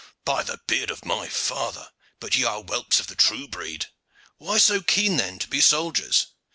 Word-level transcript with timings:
"By 0.25 0.41
the 0.41 0.59
beard 0.65 0.89
of 0.89 1.05
my 1.05 1.29
father! 1.29 1.89
but 2.19 2.35
ye 2.35 2.43
are 2.43 2.63
whelps 2.63 2.99
of 2.99 3.05
the 3.05 3.13
true 3.13 3.47
breed. 3.47 3.85
Why 4.39 4.57
so 4.57 4.81
keen, 4.81 5.17
then, 5.17 5.37
to 5.37 5.47
be 5.47 5.61
soldiers?" 5.61 6.25